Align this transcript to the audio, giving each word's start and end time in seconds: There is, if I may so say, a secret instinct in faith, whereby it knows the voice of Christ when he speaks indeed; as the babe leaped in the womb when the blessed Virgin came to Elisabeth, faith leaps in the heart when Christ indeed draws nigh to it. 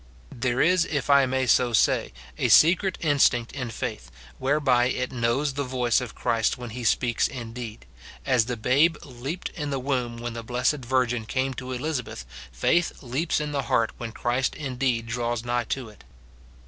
There 0.31 0.61
is, 0.61 0.85
if 0.85 1.11
I 1.11 1.27
may 1.27 1.45
so 1.45 1.73
say, 1.73 2.11
a 2.35 2.47
secret 2.49 2.97
instinct 3.01 3.51
in 3.51 3.69
faith, 3.69 4.09
whereby 4.39 4.85
it 4.85 5.11
knows 5.11 5.53
the 5.53 5.63
voice 5.63 6.01
of 6.01 6.15
Christ 6.15 6.57
when 6.57 6.71
he 6.71 6.83
speaks 6.83 7.27
indeed; 7.27 7.85
as 8.25 8.45
the 8.45 8.57
babe 8.57 8.97
leaped 9.03 9.49
in 9.49 9.69
the 9.69 9.77
womb 9.77 10.17
when 10.17 10.33
the 10.33 10.41
blessed 10.41 10.77
Virgin 10.85 11.27
came 11.27 11.53
to 11.53 11.71
Elisabeth, 11.71 12.25
faith 12.51 13.03
leaps 13.03 13.39
in 13.39 13.51
the 13.51 13.61
heart 13.69 13.91
when 13.99 14.11
Christ 14.11 14.55
indeed 14.55 15.05
draws 15.05 15.45
nigh 15.45 15.65
to 15.65 15.89
it. 15.89 16.03